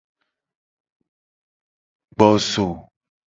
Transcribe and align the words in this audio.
Gbo 2.13 2.29
zo. 2.49 2.67